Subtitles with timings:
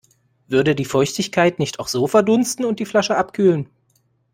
[0.47, 3.69] Würde die Feuchtigkeit nicht auch so verdunsten und die Flasche abkühlen?